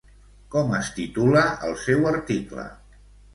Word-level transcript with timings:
Com 0.53 0.71
es 0.77 0.89
titula 0.95 1.43
el 1.67 1.77
seu 1.83 2.09
article? 2.13 2.67